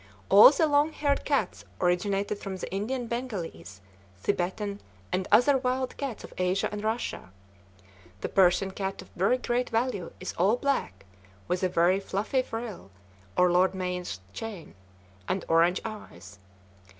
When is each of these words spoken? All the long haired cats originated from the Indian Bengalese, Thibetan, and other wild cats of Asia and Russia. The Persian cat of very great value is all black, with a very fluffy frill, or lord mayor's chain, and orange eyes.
All 0.29 0.49
the 0.49 0.65
long 0.65 0.93
haired 0.93 1.25
cats 1.25 1.63
originated 1.79 2.39
from 2.39 2.57
the 2.57 2.67
Indian 2.73 3.05
Bengalese, 3.07 3.81
Thibetan, 4.17 4.81
and 5.11 5.27
other 5.31 5.59
wild 5.59 5.95
cats 5.97 6.23
of 6.23 6.33
Asia 6.39 6.67
and 6.71 6.83
Russia. 6.83 7.31
The 8.21 8.29
Persian 8.29 8.71
cat 8.71 9.03
of 9.03 9.09
very 9.15 9.37
great 9.37 9.69
value 9.69 10.11
is 10.19 10.33
all 10.39 10.55
black, 10.57 11.05
with 11.47 11.61
a 11.61 11.69
very 11.69 11.99
fluffy 11.99 12.41
frill, 12.41 12.89
or 13.37 13.51
lord 13.51 13.75
mayor's 13.75 14.21
chain, 14.33 14.73
and 15.27 15.45
orange 15.47 15.79
eyes. 15.85 16.39